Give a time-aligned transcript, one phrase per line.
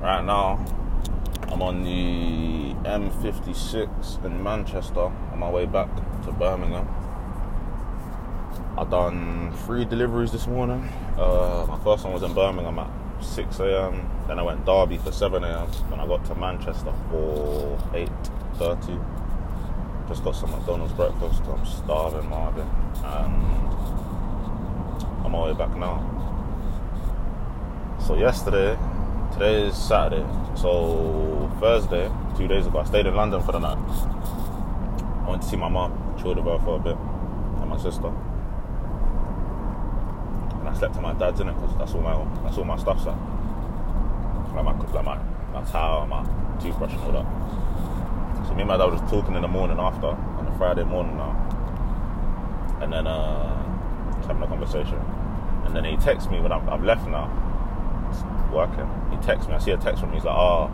[0.00, 0.64] Right now,
[1.48, 5.94] I'm on the M56 in Manchester on my way back
[6.24, 6.88] to Birmingham.
[8.78, 10.88] I done three deliveries this morning.
[11.18, 12.88] Uh, my first one was in Birmingham at
[13.22, 14.08] 6 a.m.
[14.26, 15.68] Then I went Derby for 7 a.m.
[15.90, 18.98] Then I got to Manchester for 8:30.
[20.08, 21.42] Just got some McDonald's breakfast.
[21.44, 22.66] I'm starving, Marvin,
[23.04, 23.34] and
[25.20, 26.00] I'm on my way back now.
[28.00, 28.78] So yesterday,
[29.32, 30.26] today is Saturday.
[30.54, 33.78] So Thursday, two days ago, I stayed in London for the night.
[33.78, 38.08] I went to see my mom, chilled with her for a bit, and my sister.
[40.58, 42.76] And I slept at my dad's in it because that's all my that's all my
[42.76, 43.16] stuff's at.
[44.54, 45.18] Like my like my
[45.52, 46.24] my towel, my
[46.60, 48.46] toothbrush and all that.
[48.46, 50.84] So me and my dad were just talking in the morning after, on a Friday
[50.84, 51.36] morning now.
[52.80, 53.56] And then uh
[54.26, 55.00] having a conversation.
[55.64, 57.28] And then he texts me when I've, I've left now,
[58.50, 58.88] working.
[59.10, 60.70] He texts me, I see a text from him, he's like, oh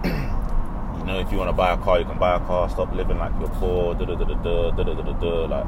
[0.04, 2.68] you know, if you want to buy a car, you can buy a car.
[2.70, 3.94] Stop living like you're poor.
[3.94, 5.44] Da da da da da da da da da.
[5.44, 5.66] Like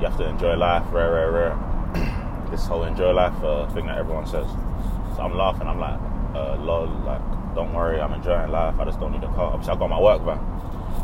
[0.00, 0.84] you have to enjoy life.
[0.92, 2.48] Rare, rare, rare.
[2.50, 4.46] this whole enjoy life uh, thing that everyone says.
[5.16, 5.66] So I'm laughing.
[5.66, 5.98] I'm like,
[6.34, 6.86] uh, lol.
[7.04, 7.20] Like,
[7.54, 8.00] don't worry.
[8.00, 8.78] I'm enjoying life.
[8.78, 9.52] I just don't need a car.
[9.54, 10.38] Obviously, I got my work van.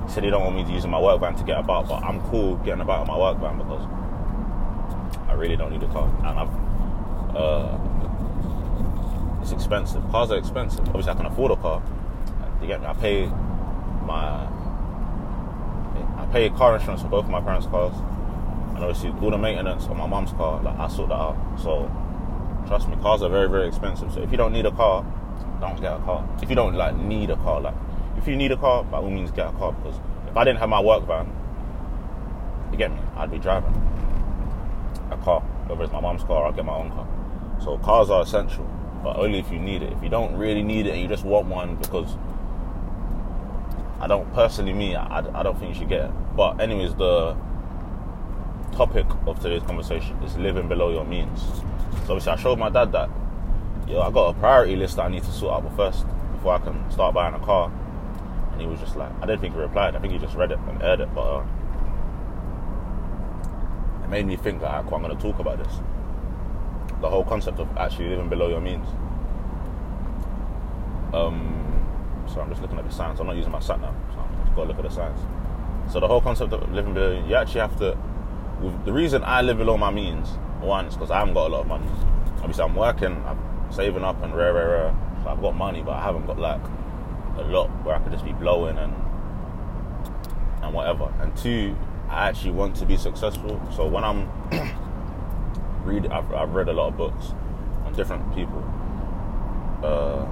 [0.07, 2.05] He said he don't want me to use my work van to get about, but
[2.05, 3.87] I'm cool getting about in my work van because
[5.29, 6.09] I really don't need a car.
[6.19, 7.79] And I've uh,
[9.53, 10.03] it's expensive.
[10.11, 10.87] Cars are expensive.
[10.89, 11.83] Obviously, I can afford a car.
[12.61, 12.87] You get me?
[12.87, 13.27] I pay
[14.05, 14.47] my
[16.17, 19.85] I pay car insurance for both of my parents' cars, and obviously all the maintenance
[19.85, 20.63] on my mom's car.
[20.63, 21.37] Like I sort that out.
[21.59, 21.91] So
[22.67, 24.13] trust me, cars are very very expensive.
[24.13, 25.05] So if you don't need a car,
[25.61, 26.29] don't get a car.
[26.43, 27.75] If you don't like need a car, like
[28.19, 30.59] if you need a car, by all means get a car because if I didn't
[30.59, 31.33] have my work van,
[32.71, 33.01] you get me?
[33.17, 33.73] I'd be driving
[35.11, 37.07] a car, whether it's my mom's car, or I'll get my own car.
[37.63, 38.69] So cars are essential,
[39.03, 39.93] but only if you need it.
[39.93, 42.17] If you don't really need it and you just want one because
[44.01, 46.11] I don't personally me, I, I don't think you should get it.
[46.37, 47.37] But anyways, the
[48.73, 51.43] topic of today's conversation is living below your means.
[52.07, 53.11] So obviously I showed my dad that
[53.89, 56.59] yo, I got a priority list that I need to sort out first before I
[56.59, 57.73] can start buying a car.
[58.53, 59.97] And he was just like, I didn't think he replied.
[59.97, 61.45] I think he just read it and heard it, but uh,
[64.05, 65.73] it made me think that I'm going to talk about this.
[67.01, 68.87] The whole concept of actually living below your means.
[71.13, 71.59] Um,
[72.27, 73.21] so I'm just looking at the signs.
[73.21, 75.21] I'm not using my sat now, so just got to look at the signs.
[75.93, 77.97] So the whole concept of living below, you actually have to.
[78.85, 80.29] The reason I live below my means,
[80.61, 81.87] one, is because I haven't got a lot of money.
[82.39, 83.39] Obviously, I'm working, I'm
[83.71, 84.97] saving up, and rare, rare, rare.
[85.23, 86.61] So I've got money, but I haven't got like
[87.39, 88.93] a lot where I could just be blowing and
[90.63, 91.13] and whatever.
[91.21, 91.77] And two,
[92.09, 93.61] I actually want to be successful.
[93.75, 94.29] So when I'm
[95.85, 97.33] read, I've, I've read a lot of books
[97.85, 98.63] on different people.
[99.83, 100.27] Uh,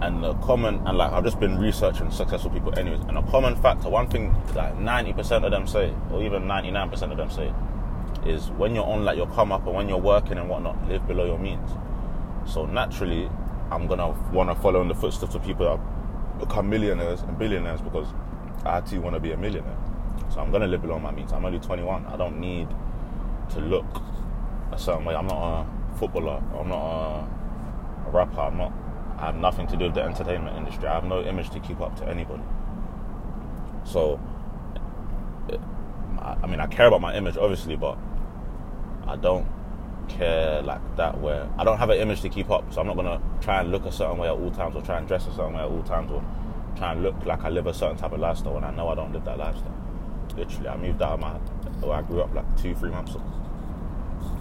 [0.00, 3.56] and the common and like I've just been researching successful people anyways and a common
[3.56, 7.52] factor one thing like 90% of them say or even 99% of them say
[8.26, 11.06] is when you're on like your come up and when you're working and whatnot live
[11.06, 11.70] below your means.
[12.46, 13.30] So naturally
[13.70, 17.80] I'm gonna want to follow in the footsteps of people that become millionaires and billionaires
[17.80, 18.08] because
[18.64, 19.76] I too want to be a millionaire.
[20.32, 21.32] So I'm gonna live below my means.
[21.32, 22.68] I'm only 21 I don't need
[23.50, 23.86] to look
[24.74, 28.72] a certain way I'm not a footballer I'm not a, a rapper I'm not
[29.16, 30.88] I have nothing to do with the entertainment industry.
[30.88, 32.42] I have no image to keep up to anybody.
[33.84, 34.20] So,
[36.18, 37.96] I mean, I care about my image, obviously, but
[39.06, 39.46] I don't
[40.08, 42.72] care like that where I don't have an image to keep up.
[42.72, 44.98] So I'm not gonna try and look a certain way at all times, or try
[44.98, 46.22] and dress a certain way at all times, or
[46.76, 48.94] try and look like I live a certain type of lifestyle when I know I
[48.94, 49.74] don't live that lifestyle.
[50.36, 51.32] Literally, I moved out of my
[51.86, 53.24] where I grew up like two, three months ago.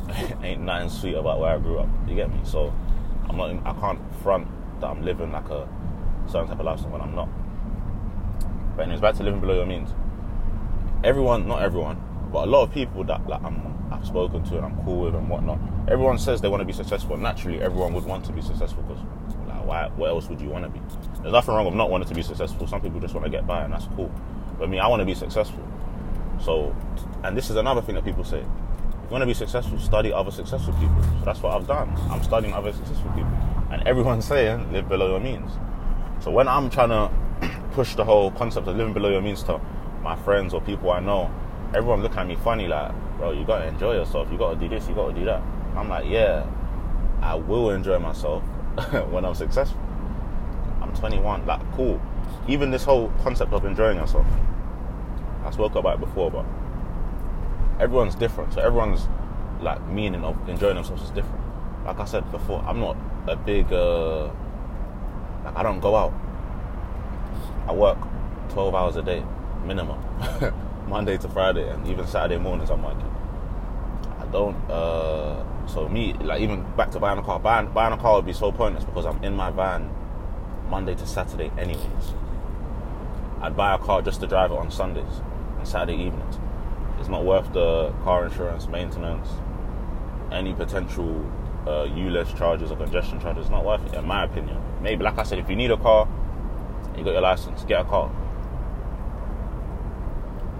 [0.43, 1.89] Ain't nothing sweet about where I grew up.
[2.07, 2.39] You get me?
[2.43, 2.73] So
[3.29, 3.49] I'm not.
[3.65, 4.47] I can't front
[4.81, 5.67] that I'm living like a
[6.27, 7.29] certain type of lifestyle when I'm not.
[8.75, 9.89] But anyways, back to living below your means.
[11.03, 14.65] Everyone, not everyone, but a lot of people that like I'm, I've spoken to and
[14.65, 15.59] I'm cool with and whatnot.
[15.87, 17.17] Everyone says they want to be successful.
[17.17, 19.03] Naturally, everyone would want to be successful because,
[19.47, 19.89] like, why?
[19.95, 20.79] What else would you want to be?
[21.21, 22.67] There's nothing wrong with not wanting to be successful.
[22.67, 24.11] Some people just want to get by, and that's cool.
[24.57, 25.65] But me, I want to be successful.
[26.41, 26.75] So,
[27.23, 28.43] and this is another thing that people say.
[29.03, 31.03] If you want to be successful, study other successful people.
[31.19, 31.93] So that's what I've done.
[32.09, 33.31] I'm studying other successful people
[33.73, 35.51] and everyone's saying live below your means.
[36.21, 37.11] So when I'm trying to
[37.71, 39.59] push the whole concept of living below your means to
[40.01, 41.29] my friends or people I know,
[41.73, 44.31] everyone look at me funny like, bro, you gotta enjoy yourself.
[44.31, 44.87] You gotta do this.
[44.87, 45.41] You gotta do that.
[45.75, 46.45] I'm like, yeah,
[47.21, 48.43] I will enjoy myself
[49.09, 49.79] when I'm successful.
[50.81, 51.45] I'm 21.
[51.45, 51.99] Like, cool.
[52.47, 54.25] Even this whole concept of enjoying yourself.
[55.43, 56.45] I spoke about it before, but
[57.79, 58.53] everyone's different.
[58.53, 59.07] So everyone's
[59.61, 61.41] like meaning of enjoying themselves is different.
[61.85, 62.97] Like I said before, I'm not
[63.27, 64.29] a big uh,
[65.43, 66.13] Like I don't go out.
[67.67, 67.97] I work
[68.49, 69.23] 12 hours a day,
[69.65, 69.99] minimum,
[70.87, 73.11] Monday to Friday, and even Saturday mornings I'm working.
[74.19, 74.55] I don't.
[74.69, 78.25] Uh, so me, like even back to buying a car, buying, buying a car would
[78.25, 79.89] be so pointless because I'm in my van
[80.69, 82.13] Monday to Saturday anyways.
[83.41, 85.21] I'd buy a car just to drive it on Sundays
[85.57, 86.37] and Saturday evenings.
[87.03, 89.27] It's not worth the car insurance, maintenance,
[90.31, 91.29] any potential
[91.67, 93.41] uh, ULEZ charges or congestion charges.
[93.41, 94.57] It's not worth it, in my opinion.
[94.81, 96.07] Maybe, like I said, if you need a car,
[96.97, 98.09] you got your license, get a car.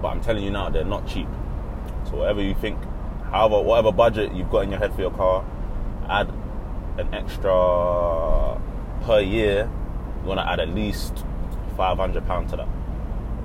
[0.02, 1.30] But I'm telling you now, they're not cheap.
[2.10, 2.78] So whatever you think,
[3.32, 5.46] however, whatever budget you've got in your head for your car,
[6.10, 6.30] add
[6.98, 8.60] an extra
[9.06, 9.72] per year.
[10.24, 11.24] You want to add at least
[11.78, 12.68] five hundred pound to that,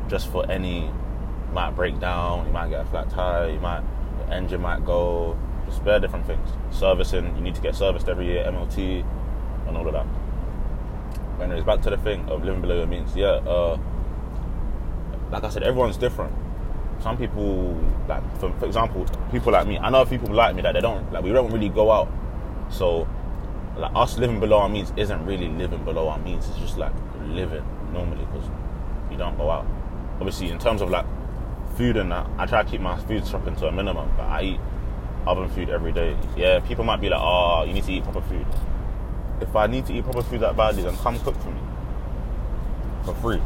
[0.09, 0.91] just for any.
[1.53, 2.47] Might break down.
[2.47, 3.51] You might get a flat tire.
[3.51, 3.83] You might
[4.19, 5.37] your engine might go.
[5.67, 6.49] Just bare different things.
[6.71, 7.35] Servicing.
[7.37, 8.51] You need to get serviced every year.
[8.51, 10.07] MOT, and all of that.
[11.41, 13.15] Anyways, back to the thing of living below your means.
[13.15, 13.27] Yeah.
[13.27, 13.79] Uh,
[15.31, 16.33] like I said, everyone's different.
[17.01, 19.79] Some people, like for, for example, people like me.
[19.79, 21.23] I know people like me that they don't like.
[21.23, 22.11] We don't really go out.
[22.71, 23.07] So,
[23.77, 26.49] like us living below our means isn't really living below our means.
[26.49, 26.93] It's just like
[27.29, 28.49] living normally because
[29.11, 29.67] you don't go out.
[30.17, 31.07] Obviously, in terms of like
[31.79, 34.13] food and that, I try to keep my food shopping to a minimum.
[34.17, 34.61] But I eat
[35.27, 36.17] oven food every day.
[36.37, 38.45] Yeah, people might be like, "Oh, you need to eat proper food."
[39.41, 41.61] If I need to eat proper food that badly, then come cook for me
[43.05, 43.41] for free.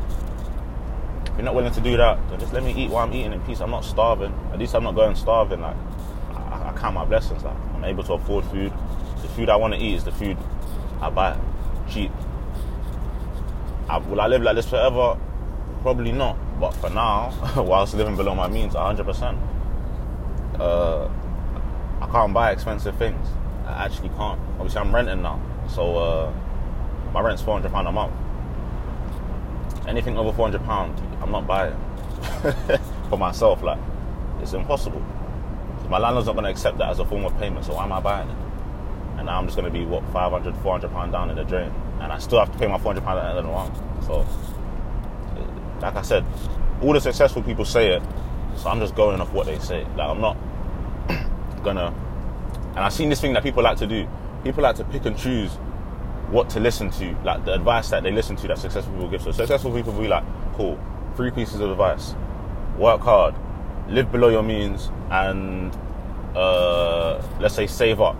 [1.27, 3.33] If you're not willing to do that, then just let me eat while I'm eating
[3.33, 3.61] in peace.
[3.61, 4.33] I'm not starving.
[4.53, 5.61] At least I'm not going starving.
[5.61, 5.77] Like
[6.31, 7.43] I, I count my blessings.
[7.45, 8.73] Like I'm able to afford food.
[9.21, 10.39] The food I want to eat is the food
[11.01, 11.39] I buy
[11.91, 12.11] cheap.
[13.89, 15.19] I, will I live like this forever?
[15.83, 16.37] Probably not.
[16.61, 19.39] But for now, whilst living below my means, 100%,
[20.59, 21.09] uh,
[22.01, 23.29] I can't buy expensive things.
[23.67, 24.41] I actually can't.
[24.59, 26.33] Obviously, I'm renting now, so uh,
[27.13, 28.13] my rent's 400 pound a month.
[29.87, 31.77] Anything over 400 pound, I'm not buying
[33.09, 33.63] for myself.
[33.63, 33.79] Like,
[34.41, 35.01] it's impossible.
[35.89, 37.93] My landlord's not going to accept that as a form of payment, so why am
[37.93, 38.37] I buying it?
[39.17, 41.73] And now I'm just going to be what 500, 400 pound down in the drain,
[42.01, 44.07] and I still have to pay my 400 pound at the end of the month.
[44.07, 44.27] So,
[45.83, 46.25] like I said,
[46.81, 48.03] all the successful people say it,
[48.57, 49.85] so I'm just going off what they say.
[49.97, 50.37] Like I'm not
[51.65, 51.95] gonna.
[52.71, 54.09] And I've seen this thing that people like to do.
[54.45, 55.53] People like to pick and choose
[56.31, 59.23] what to listen to, like the advice that they listen to that successful people give.
[59.23, 60.25] So successful people will be like,
[60.55, 60.81] cool,
[61.17, 62.15] three pieces of advice:
[62.79, 63.35] work hard,
[63.89, 65.77] live below your means, and
[66.35, 68.17] uh, let's say save up.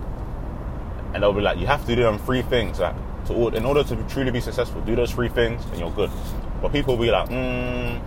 [1.13, 2.79] And they'll be like, you have to do them three things.
[2.79, 2.95] Like,
[3.27, 6.09] to, in order to truly be successful, do those three things, and you're good.
[6.63, 8.01] But people will be like, mm,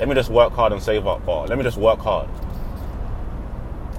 [0.00, 2.28] let me just work hard and save up, or let me just work hard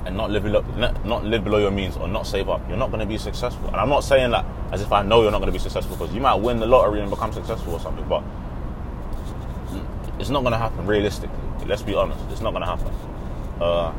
[0.06, 0.62] and not live below,
[1.06, 2.62] not live below your means or not save up.
[2.68, 3.68] You're not going to be successful.
[3.68, 5.96] And I'm not saying that as if I know you're not going to be successful
[5.96, 8.22] because you might win the lottery and become successful or something, but
[10.20, 11.38] it's not going to happen realistically.
[11.66, 12.94] Let's be honest, it's not going to happen.
[13.62, 13.94] Uh,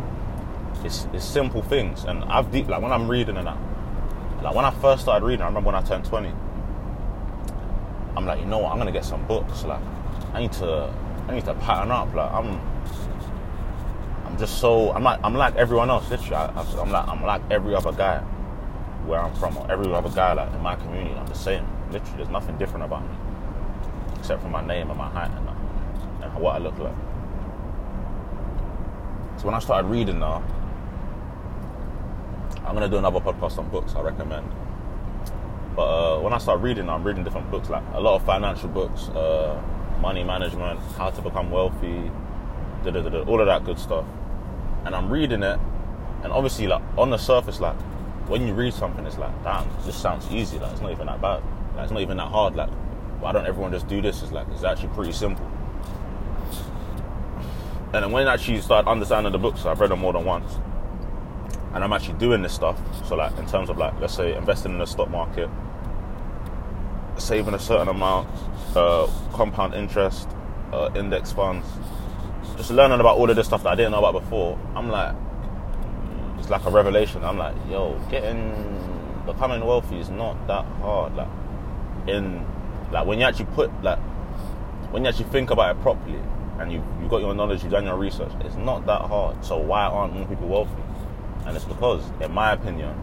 [0.85, 3.57] it's, it's simple things, and I've deep like when I'm reading and that.
[4.43, 6.31] Like when I first started reading, I remember when I turned 20.
[8.15, 8.73] I'm like, you know what?
[8.73, 9.65] I'm gonna get some books.
[9.65, 9.81] Like,
[10.33, 10.93] I need to,
[11.29, 12.15] I need to pattern up.
[12.15, 12.61] Like, I'm,
[14.27, 16.09] I'm just so, I'm like, I'm like everyone else.
[16.11, 18.21] Literally, I, am like, I'm like every other guy
[19.07, 21.15] where I'm from, or every other guy like in my community.
[21.15, 21.67] I'm the same.
[21.91, 23.17] Literally, there's nothing different about me
[24.19, 25.49] except for my name and my height and,
[26.23, 26.95] and what I look like.
[29.37, 30.45] So when I started reading now,
[32.65, 33.95] I'm gonna do another podcast on books.
[33.97, 34.49] I recommend.
[35.75, 38.69] But uh, when I start reading, I'm reading different books, like a lot of financial
[38.69, 39.61] books, uh,
[40.03, 42.11] money management, how to become wealthy,
[42.85, 44.05] all of that good stuff.
[44.85, 45.59] And I'm reading it,
[46.23, 47.77] and obviously, like on the surface, like
[48.29, 50.59] when you read something, it's like, damn, this sounds easy.
[50.59, 51.43] Like it's not even that bad.
[51.77, 52.57] Like it's not even that hard.
[52.57, 52.71] Like
[53.21, 54.23] why don't everyone just do this?
[54.23, 55.49] It's like it's actually pretty simple.
[57.95, 60.59] And then when I actually started understanding the books, I've read them more than once
[61.75, 62.79] and I'm actually doing this stuff.
[63.07, 65.49] So like in terms of like let's say investing in the stock market,
[67.19, 68.29] saving a certain amount,
[68.75, 70.29] uh, compound interest,
[70.73, 71.67] uh, index funds,
[72.57, 74.59] just learning about all of this stuff that I didn't know about before.
[74.75, 75.15] I'm like,
[76.39, 77.25] it's like a revelation.
[77.25, 81.15] I'm like, yo, getting becoming wealthy is not that hard.
[81.15, 81.29] Like
[82.07, 82.45] in
[82.91, 83.99] like when you actually put like
[84.91, 86.19] when you actually think about it properly
[86.59, 89.45] and you you got your knowledge, you've done your research, it's not that hard.
[89.45, 90.83] So why aren't more people wealthy?
[91.47, 92.95] And it's because, in my opinion,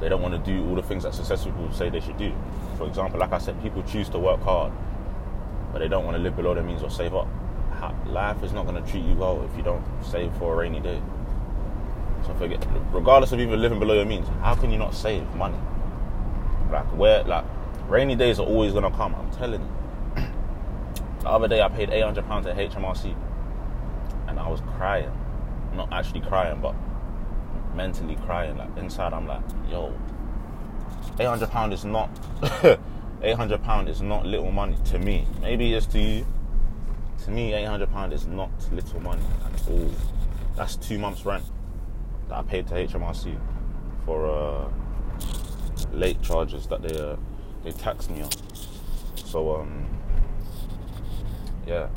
[0.00, 2.32] they don't want to do all the things that successful people say they should do.
[2.76, 4.72] For example, like I said, people choose to work hard,
[5.72, 7.28] but they don't want to live below their means or save up.
[8.06, 10.80] Life is not going to treat you well if you don't save for a rainy
[10.80, 11.00] day.
[12.26, 15.58] So forget, regardless of even living below your means, how can you not save money?
[16.70, 17.44] Like where, like
[17.88, 19.14] Rainy days are always gonna come.
[19.14, 20.24] I'm telling you.
[21.20, 23.14] the other day I paid 800 pounds at HMRC,
[24.26, 25.12] and I was crying.
[25.72, 26.74] Not actually crying, but
[27.76, 28.56] mentally crying.
[28.56, 29.92] Like inside, I'm like, yo,
[31.18, 32.10] 800 pound is not.
[33.22, 35.26] 800 pound is not little money to me.
[35.40, 36.26] Maybe it's to you.
[37.24, 39.90] To me, 800 pound is not little money at all.
[40.54, 41.44] That's two months rent
[42.28, 43.38] that I paid to HMRC
[44.04, 44.68] for uh,
[45.92, 47.16] late charges that they uh,
[47.64, 48.30] they taxed me on.
[49.14, 49.86] So um,
[51.66, 51.88] yeah,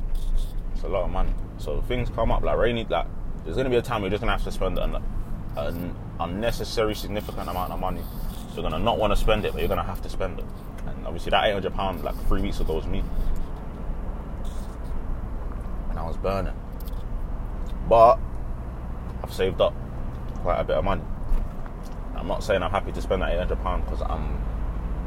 [0.73, 1.33] it's a lot of money.
[1.57, 2.85] So things come up like rainy.
[2.89, 3.07] Like
[3.43, 5.03] there's gonna be a time you're just gonna have to spend an,
[5.67, 8.01] an unnecessary significant amount of money.
[8.53, 10.45] You're gonna not want to spend it, but you're gonna have to spend it.
[10.87, 13.03] And obviously that 800 pound like three weeks ago was me,
[15.89, 16.53] and I was burning.
[17.87, 18.19] But
[19.23, 19.73] I've saved up
[20.41, 21.03] quite a bit of money.
[22.15, 24.39] I'm not saying I'm happy to spend that 800 pound because I'm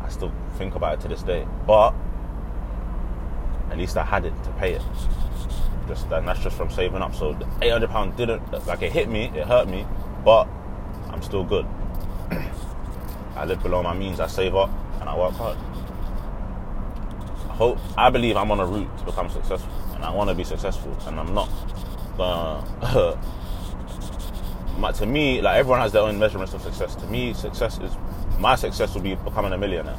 [0.02, 1.47] I still think about it to this day.
[1.66, 1.94] But
[3.71, 4.82] at least I had it to pay it.
[5.88, 7.14] Just and that's just from saving up.
[7.14, 9.87] So the 800 pound didn't like it hit me, it hurt me,
[10.24, 10.48] but
[11.10, 11.66] I'm still good.
[13.36, 14.20] I live below my means.
[14.20, 15.58] I save up and I work hard.
[17.48, 20.34] I hope I believe I'm on a route to become successful, and I want to
[20.34, 21.50] be successful, and I'm not
[22.16, 23.18] gonna.
[24.94, 26.94] to me, like everyone has their own measurements of success.
[26.96, 27.92] To me, success is
[28.38, 29.98] my success will be becoming a millionaire.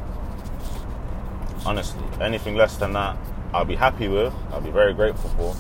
[1.65, 3.17] Honestly, anything less than that,
[3.53, 4.33] I'll be happy with.
[4.51, 5.55] I'll be very grateful for.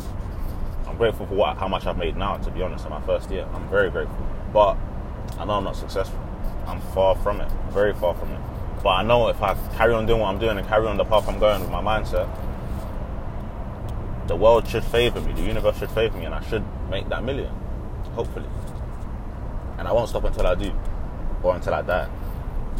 [0.89, 2.37] I'm grateful for what how much I've made now.
[2.37, 4.27] To be honest, in my first year, I'm very grateful.
[4.53, 4.77] But
[5.39, 6.19] I know I'm not successful.
[6.67, 8.39] I'm far from it, very far from it.
[8.83, 11.05] But I know if I carry on doing what I'm doing and carry on the
[11.05, 12.29] path I'm going with my mindset,
[14.27, 17.23] the world should favor me, the universe should favor me, and I should make that
[17.23, 17.53] million,
[18.13, 18.47] hopefully.
[19.77, 20.71] And I won't stop until I do,
[21.41, 22.09] or until I die.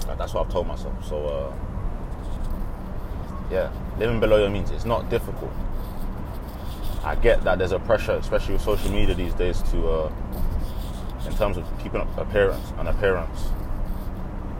[0.07, 0.93] Like, that's what I've told myself.
[1.05, 1.53] So, uh,
[3.51, 5.51] yeah, living below your means, it's not difficult.
[7.03, 10.11] I get that there's a pressure, especially with social media these days, to uh,
[11.25, 13.47] in terms of keeping up appearance and appearance,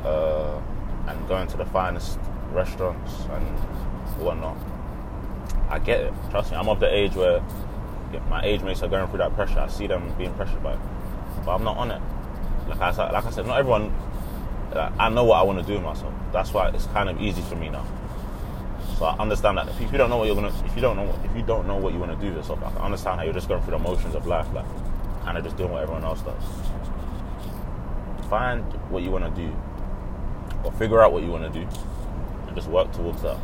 [0.04, 0.62] uh,
[1.08, 2.20] and going to the finest
[2.52, 3.46] restaurants and
[4.20, 4.58] whatnot.
[5.70, 6.14] I get it.
[6.30, 7.44] Trust me, I'm of the age where
[8.30, 9.60] my age mates are going through that pressure.
[9.60, 10.80] I see them being pressured by it,
[11.46, 12.02] but I'm not on it.
[12.68, 13.94] Like I said, like I said, not everyone.
[14.74, 16.14] Like, I know what I want to do myself.
[16.32, 17.86] That's why it's kind of easy for me now.
[18.98, 21.20] So I understand that if you don't know what you're gonna, if you don't know,
[21.24, 23.34] if you don't know what you want to do with yourself, I understand how you're
[23.34, 24.66] just going through the motions of life, like
[25.24, 26.44] kind of just doing what everyone else does.
[28.30, 29.56] Find what you want to do,
[30.64, 31.68] or figure out what you want to do,
[32.48, 33.38] and just work towards that.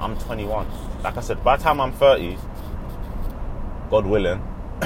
[0.00, 0.66] I'm 21.
[1.02, 2.36] Like I said, by the time I'm 30,
[3.90, 4.42] God willing,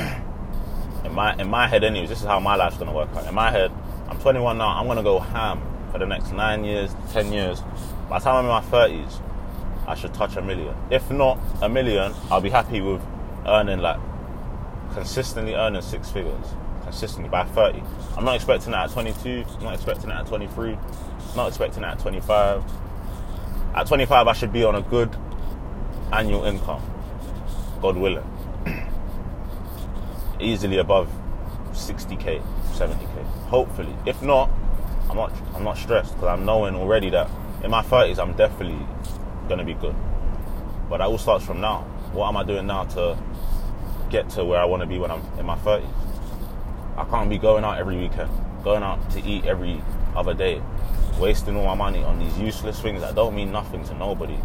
[1.04, 3.26] in my in my head, anyways, this is how my life's gonna work out.
[3.26, 3.73] In my head,
[4.09, 4.68] I'm 21 now.
[4.68, 7.62] I'm gonna go ham for the next nine years, ten years.
[8.09, 9.21] By the time I'm in my 30s,
[9.87, 10.75] I should touch a million.
[10.90, 13.00] If not a million, I'll be happy with
[13.47, 13.99] earning like
[14.95, 16.47] consistently earning six figures
[16.88, 17.83] consistently by 30.
[18.16, 19.45] I'm not expecting that at 22.
[19.59, 20.73] I'm not expecting that at 23.
[20.73, 22.64] I'm not expecting that at 25.
[23.75, 25.14] At 25, I should be on a good
[26.12, 26.83] annual income,
[27.83, 28.25] God willing.
[30.40, 31.11] Easily above
[31.73, 32.42] 60k,
[32.73, 33.25] 70k.
[33.49, 33.95] Hopefully.
[34.07, 34.50] If not,
[35.11, 35.33] I'm not.
[35.54, 37.30] I'm not stressed because I'm knowing already that
[37.62, 38.87] in my 30s, I'm definitely
[39.49, 39.95] gonna be good.
[40.88, 41.83] But that all starts from now.
[42.12, 43.18] What am I doing now to
[44.11, 45.87] get to where I want to be when I'm in my 30s?
[46.97, 48.31] I can't be going out every weekend,
[48.65, 49.83] going out to eat every
[50.17, 50.61] other day,
[51.19, 54.37] wasting all my money on these useless things that don't mean nothing to nobody.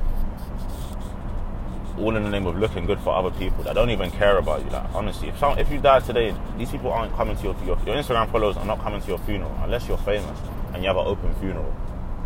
[1.98, 4.64] All in the name of looking good for other people that don't even care about
[4.64, 4.70] you.
[4.70, 7.78] Like honestly, if some, if you die today, these people aren't coming to your, your
[7.86, 10.40] your Instagram followers are not coming to your funeral unless you're famous
[10.74, 11.74] and you have an open funeral.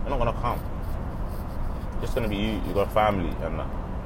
[0.01, 0.61] They're not gonna come.
[2.01, 2.61] It's gonna be you.
[2.67, 3.65] You got family and uh,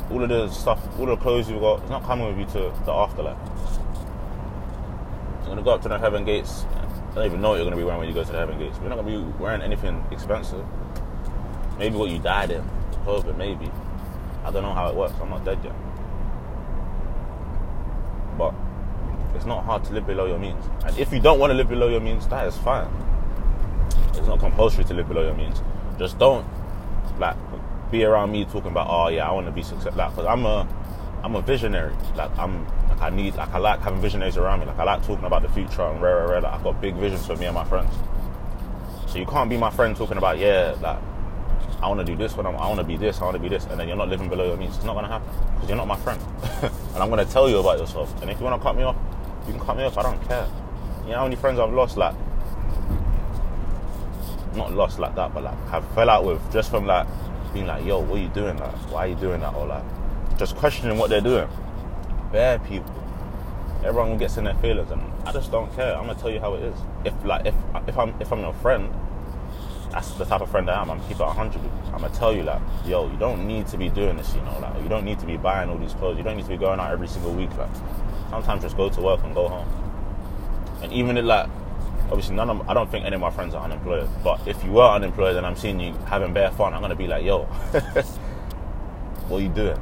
[0.09, 1.81] all of the stuff, all the clothes you've got.
[1.81, 3.37] It's not coming with you to the afterlife.
[5.39, 6.65] You're gonna go up to the heaven gates.
[7.11, 8.57] I don't even know what you're gonna be wearing when you go to the heaven
[8.57, 8.77] gates.
[8.79, 10.65] You're not gonna be wearing anything expensive.
[11.77, 12.63] Maybe what you died in,
[13.05, 13.69] COVID, maybe.
[14.43, 15.13] I don't know how it works.
[15.21, 15.75] I'm not dead yet.
[18.37, 18.53] But
[19.35, 20.63] it's not hard to live below your means.
[20.85, 22.89] And if you don't want to live below your means, that is fine.
[24.09, 25.61] It's not compulsory to live below your means.
[25.97, 26.45] Just don't
[27.19, 27.35] like
[27.91, 29.97] be around me talking about, oh yeah, I want to be successful.
[29.97, 30.67] Like, cause I'm a,
[31.23, 31.93] I'm a visionary.
[32.15, 34.65] Like I'm, like I need, like I like having visionaries around me.
[34.65, 36.41] Like I like talking about the future and rare, rare.
[36.41, 37.93] Like I've got big visions for me and my friends.
[39.07, 40.97] So you can't be my friend talking about, yeah, like
[41.81, 43.41] I want to do this when I'm, I want to be this, I want to
[43.41, 44.75] be this, and then you're not living below your means.
[44.77, 46.21] It's not gonna happen because you're not my friend.
[46.61, 48.21] and I'm gonna tell you about yourself.
[48.21, 48.95] And if you want to cut me off,
[49.47, 49.97] you can cut me off.
[49.97, 50.47] I don't care.
[51.03, 52.15] You know how many friends I've lost, like
[54.55, 57.07] not lost like that, but like have fell out with just from like
[57.53, 58.57] being like, yo, what are you doing?
[58.57, 59.53] Like, why are you doing that?
[59.53, 59.83] Or like,
[60.37, 61.47] just questioning what they're doing.
[62.31, 62.93] Bare people.
[63.83, 65.95] Everyone gets in their feelings, and I just don't care.
[65.95, 66.77] I'm gonna tell you how it is.
[67.03, 67.55] If like if
[67.87, 68.93] if I'm if I'm your friend,
[69.91, 70.89] that's the type of friend I am.
[70.89, 71.61] I'm keep it 100.
[71.87, 74.33] I'm gonna tell you like, yo, you don't need to be doing this.
[74.35, 76.17] You know, like you don't need to be buying all these clothes.
[76.17, 77.55] You don't need to be going out every single week.
[77.57, 77.69] Like
[78.29, 79.67] sometimes just go to work and go home.
[80.81, 81.49] And even if like
[82.11, 84.07] obviously none of I don't think any of my friends are unemployed.
[84.23, 87.07] But if you were unemployed and I'm seeing you having bare fun, I'm gonna be
[87.07, 87.43] like, yo,
[89.27, 89.79] what are you doing?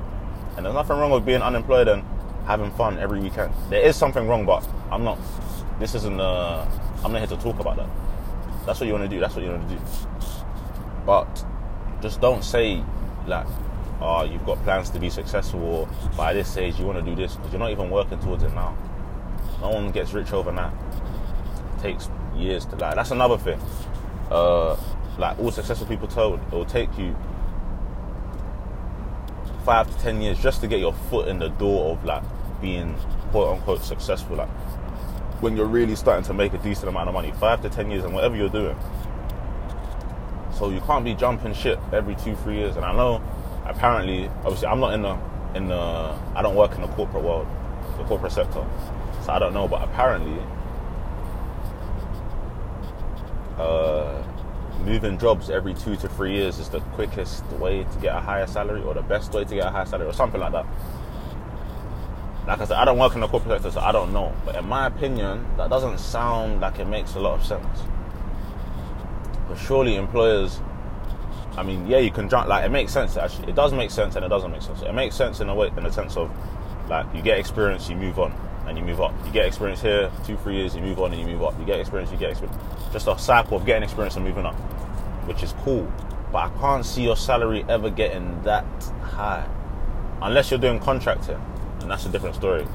[0.56, 2.04] And there's nothing wrong with being unemployed and
[2.46, 3.54] having fun every weekend.
[3.70, 5.18] There is something wrong, but I'm not.
[5.80, 6.20] This isn't.
[6.20, 6.70] Uh,
[7.04, 7.90] I'm not here to talk about that.
[8.66, 9.20] That's what you want to do.
[9.20, 9.82] That's what you want to do.
[11.06, 11.46] But
[12.02, 12.84] just don't say
[13.26, 13.48] like,
[14.02, 17.16] oh, you've got plans to be successful, or by this age you want to do
[17.16, 18.78] this, because you're not even working towards it now.
[19.62, 20.74] No one gets rich overnight.
[21.78, 22.10] It takes
[22.40, 22.96] years to like.
[22.96, 23.60] That's another thing.
[24.32, 24.78] Uh,
[25.18, 27.16] like all successful people told, it will take you
[29.66, 32.24] five to ten years just to get your foot in the door of like
[32.62, 32.96] being
[33.32, 34.38] quote unquote successful.
[34.38, 34.50] Like
[35.42, 38.04] when you're really starting to make a decent amount of money, five to ten years
[38.04, 38.78] and whatever you're doing.
[40.58, 42.76] So you can't be jumping ship every two, three years.
[42.76, 43.22] And I know
[43.66, 45.18] apparently, obviously, I'm not in the
[45.56, 45.76] in the
[46.36, 47.48] I don't work in the corporate world,
[47.98, 48.66] the corporate sector,
[49.24, 49.68] so I don't know.
[49.68, 50.42] But apparently,
[53.60, 54.24] uh,
[54.86, 58.48] moving jobs every two to three years is the quickest way to get a higher
[58.48, 60.66] salary, or the best way to get a higher salary, or something like that.
[62.48, 64.34] Like I said, I don't work in the corporate sector, so I don't know.
[64.46, 67.80] But in my opinion, that doesn't sound like it makes a lot of sense.
[69.48, 70.60] But surely employers,
[71.58, 72.48] I mean, yeah, you can jump.
[72.48, 73.18] Like it makes sense.
[73.18, 74.82] Actually, it does make sense, and it doesn't make sense.
[74.82, 76.32] It makes sense in a way, in the sense of,
[76.90, 78.34] like, you get experience, you move on,
[78.66, 79.14] and you move up.
[79.26, 81.60] You get experience here, two, three years, you move on, and you move up.
[81.60, 82.58] You get experience, you get experience.
[82.92, 84.56] Just a cycle of getting experience and moving up,
[85.28, 85.92] which is cool.
[86.32, 88.66] But I can't see your salary ever getting that
[89.02, 89.48] high,
[90.22, 91.42] unless you're doing contracting
[91.82, 92.66] and that's a different story.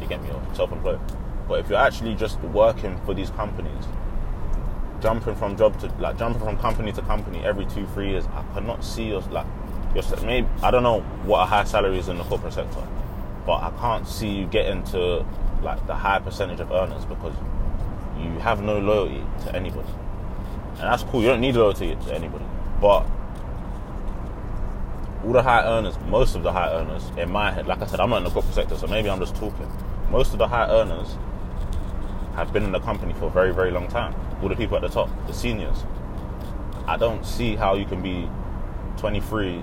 [0.00, 1.00] You get me, you're self-employed.
[1.48, 3.84] But if you're actually just working for these companies,
[5.00, 8.42] jumping from job to like jumping from company to company every two, three years, I
[8.54, 9.46] cannot see us like
[9.94, 12.86] your maybe I don't know what a high salary is in the corporate sector,
[13.44, 15.26] but I can't see you getting to
[15.62, 17.34] like the high percentage of earners because
[18.18, 19.88] you have no loyalty to anybody,
[20.72, 21.22] and that's cool.
[21.22, 22.44] You don't need loyalty to anybody,
[22.80, 23.06] but
[25.24, 28.00] all the high earners, most of the high earners, in my head, like I said,
[28.00, 29.70] I'm not in the corporate sector, so maybe I'm just talking.
[30.10, 31.16] Most of the high earners
[32.34, 34.14] have been in the company for a very, very long time.
[34.42, 35.84] All the people at the top, the seniors.
[36.86, 38.28] I don't see how you can be
[38.98, 39.62] 23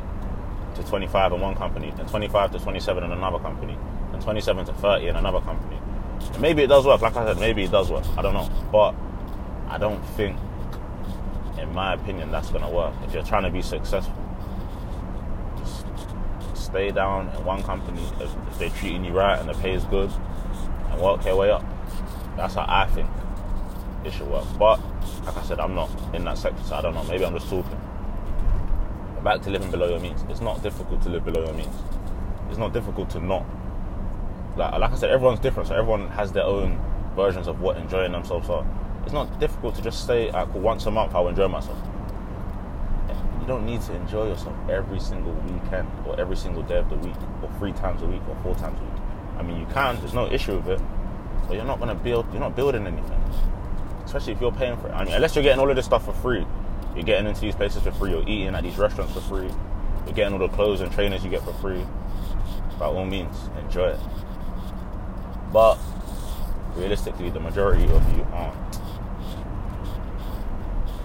[0.75, 3.77] to 25 in one company, and 25 to 27 in another company,
[4.13, 5.80] and 27 to 30 in another company.
[6.39, 7.01] Maybe it does work.
[7.01, 8.05] Like I said, maybe it does work.
[8.17, 8.95] I don't know, but
[9.67, 10.37] I don't think,
[11.59, 12.93] in my opinion, that's going to work.
[13.05, 14.15] If you're trying to be successful,
[15.59, 15.85] just
[16.55, 20.11] stay down in one company if, they're treating you right and the pay is good
[20.89, 21.63] and work your way up.
[22.37, 23.09] That's how I think
[24.05, 24.45] it should work.
[24.57, 24.79] But
[25.25, 27.03] like I said, I'm not in that sector, so I don't know.
[27.03, 27.79] Maybe I'm just talking.
[29.23, 30.23] Back to living below your means.
[30.29, 31.75] It's not difficult to live below your means.
[32.49, 33.45] It's not difficult to not.
[34.57, 36.79] Like, like I said, everyone's different, so everyone has their own
[37.15, 38.65] versions of what enjoying themselves are.
[39.03, 41.77] It's not difficult to just say, like, once a month I'll enjoy myself
[43.41, 46.97] you don't need to enjoy yourself every single weekend or every single day of the
[46.97, 49.03] week or three times a week or four times a week.
[49.37, 49.99] I mean, you can.
[49.99, 50.81] There's no issue with it,
[51.47, 52.31] but you're not gonna build.
[52.31, 53.19] You're not building anything,
[54.05, 54.91] especially if you're paying for it.
[54.91, 56.45] I mean, unless you're getting all of this stuff for free,
[56.93, 58.11] you're getting into these places for free.
[58.11, 59.49] You're eating at these restaurants for free.
[60.05, 61.83] You're getting all the clothes and trainers you get for free.
[62.77, 63.99] By all means, enjoy it.
[65.51, 65.77] But
[66.75, 68.79] realistically, the majority of you aren't.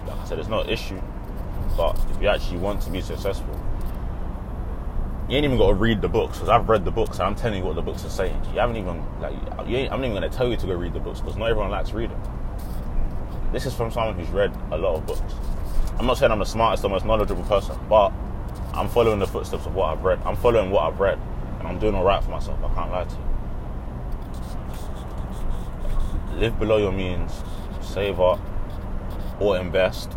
[0.07, 1.01] Like I said, it's no issue
[1.77, 3.53] but if you actually want to be successful,
[5.29, 7.35] you ain't even got to read the books because I've read the books and I'm
[7.35, 8.41] telling you what the books are saying.
[8.51, 11.19] You haven't even like I'm not even to tell you to go read the books
[11.19, 12.19] because not everyone likes reading.
[13.51, 15.21] This is from someone who's read a lot of books.
[15.99, 18.11] I'm not saying I'm the smartest or most knowledgeable person, but
[18.73, 20.19] I'm following the footsteps of what I've read.
[20.25, 21.19] I'm following what I've read,
[21.59, 22.59] and I'm doing all right for myself.
[22.63, 23.36] I can't lie to you.
[26.37, 27.43] Live below your means,
[27.81, 28.39] save up,
[29.39, 30.11] or invest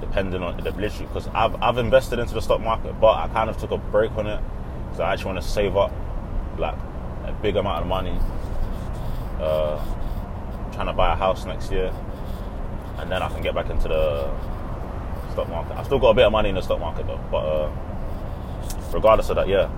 [0.00, 3.50] depending on the literally because I've I've invested into the stock market, but I kind
[3.50, 4.40] of took a break on it
[4.84, 5.92] because I actually want to save up
[6.58, 6.74] like
[7.24, 8.18] a big amount of money.
[9.38, 9.82] Uh,
[10.72, 11.92] trying to buy a house next year,
[12.98, 14.30] and then I can get back into the
[15.32, 15.76] stock market.
[15.76, 17.70] I've still got a bit of money in the stock market though, but uh,
[18.92, 19.70] regardless of that, yeah,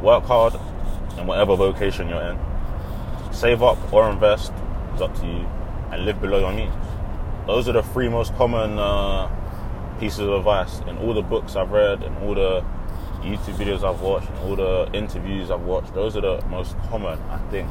[0.00, 0.54] work hard
[1.18, 2.38] in whatever vocation you're in.
[3.34, 4.52] Save up or invest
[4.94, 5.46] is up to you,
[5.92, 6.72] and live below your means
[7.46, 9.28] those are the three most common uh,
[10.00, 12.64] pieces of advice in all the books I've read and all the
[13.20, 15.94] YouTube videos I've watched and all the interviews I've watched.
[15.94, 17.70] Those are the most common, I think,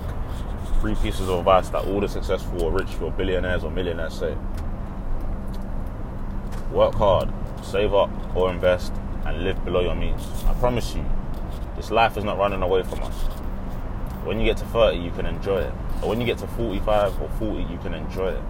[0.79, 4.35] three pieces of advice that all the successful or rich or billionaires or millionaires say.
[6.71, 7.31] Work hard,
[7.63, 8.93] save up or invest,
[9.25, 10.21] and live below your means.
[10.45, 11.05] I promise you,
[11.75, 13.42] this life is not running away from us.
[14.25, 15.71] When you get to 30, you can enjoy it.
[16.01, 18.41] When you get to 45 or 40, you can enjoy it.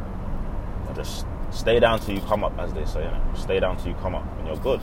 [0.88, 3.04] And just stay down till you come up, as they say.
[3.04, 3.22] You know?
[3.36, 4.82] Stay down till you come up, and you're good.